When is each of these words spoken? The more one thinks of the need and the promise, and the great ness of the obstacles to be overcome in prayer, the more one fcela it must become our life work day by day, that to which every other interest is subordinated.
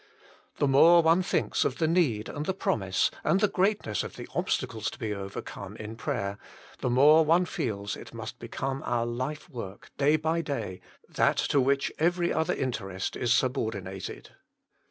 The 0.57 0.67
more 0.67 1.03
one 1.03 1.21
thinks 1.21 1.63
of 1.63 1.77
the 1.77 1.87
need 1.87 2.27
and 2.27 2.47
the 2.47 2.55
promise, 2.55 3.11
and 3.23 3.39
the 3.39 3.47
great 3.47 3.85
ness 3.85 4.01
of 4.01 4.15
the 4.15 4.27
obstacles 4.33 4.89
to 4.89 4.97
be 4.97 5.13
overcome 5.13 5.75
in 5.75 5.95
prayer, 5.95 6.39
the 6.79 6.89
more 6.89 7.23
one 7.23 7.45
fcela 7.45 7.95
it 7.97 8.11
must 8.11 8.39
become 8.39 8.81
our 8.83 9.05
life 9.05 9.47
work 9.47 9.91
day 9.99 10.15
by 10.15 10.41
day, 10.41 10.81
that 11.07 11.37
to 11.37 11.61
which 11.61 11.91
every 11.99 12.33
other 12.33 12.55
interest 12.55 13.15
is 13.15 13.31
subordinated. 13.31 14.31